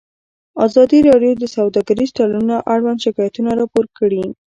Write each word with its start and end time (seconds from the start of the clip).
ازادي 0.65 0.99
راډیو 1.09 1.33
د 1.39 1.43
سوداګریز 1.55 2.09
تړونونه 2.17 2.55
اړوند 2.73 3.03
شکایتونه 3.05 3.49
راپور 3.59 3.85
کړي. 3.97 4.23